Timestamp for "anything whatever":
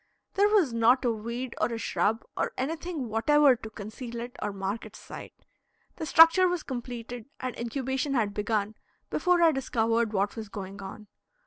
2.57-3.55